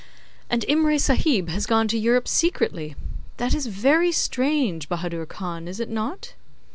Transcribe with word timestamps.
'And 0.49 0.63
Imray 0.67 0.99
Sahib 0.99 1.49
has 1.49 1.67
gone 1.67 1.87
to 1.89 1.95
Europe 1.99 2.27
secretly! 2.27 2.95
That 3.37 3.53
is 3.53 3.67
very 3.67 4.11
strange, 4.11 4.89
Bahadur 4.89 5.27
Khan, 5.27 5.67
is 5.67 5.79
it 5.79 5.89
not? 5.89 6.33